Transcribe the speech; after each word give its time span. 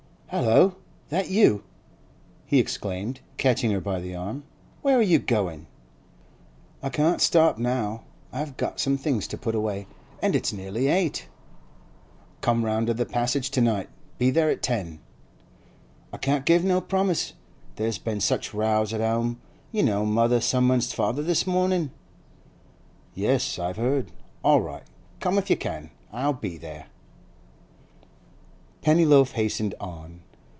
'Hallo! 0.33 0.77
that 1.09 1.29
you?' 1.29 1.61
he 2.45 2.57
exclaimed, 2.57 3.19
catching 3.35 3.69
her 3.71 3.81
by 3.81 3.99
the 3.99 4.15
arm. 4.15 4.45
'Where 4.81 4.97
are 4.97 5.01
you 5.01 5.19
going?' 5.19 5.67
'I 6.81 6.87
can't 6.91 7.19
stop 7.21 7.57
now. 7.57 8.03
I've 8.31 8.55
got 8.55 8.79
some 8.79 8.95
things 8.97 9.27
to 9.27 9.37
put 9.37 9.55
away, 9.55 9.87
an' 10.21 10.33
it's 10.33 10.53
nearly 10.53 10.87
eight.' 10.87 11.27
'Come 12.39 12.63
round 12.63 12.87
to 12.87 12.93
the 12.93 13.05
Passage 13.05 13.51
to 13.51 13.59
night. 13.61 13.89
Be 14.17 14.31
there 14.31 14.49
at 14.49 14.63
ten.' 14.63 15.01
'I 16.13 16.17
can't 16.19 16.45
give 16.45 16.63
no 16.63 16.79
promise. 16.79 17.33
There's 17.75 17.97
been 17.97 18.21
such 18.21 18.53
rows 18.53 18.93
at 18.93 19.01
'ome. 19.01 19.37
You 19.73 19.83
know 19.83 20.05
mother 20.05 20.39
summonsed 20.39 20.95
father 20.95 21.21
this 21.23 21.45
mornin'?' 21.45 21.91
'Yes, 23.15 23.59
I've 23.59 23.75
heard. 23.75 24.13
All 24.45 24.61
right! 24.61 24.83
come 25.19 25.37
if 25.37 25.49
you 25.49 25.57
can; 25.57 25.89
I'll 26.13 26.31
be 26.31 26.57
there.' 26.57 26.85
Pennyloaf 28.83 29.33
hastened 29.33 29.75
on. 29.79 30.21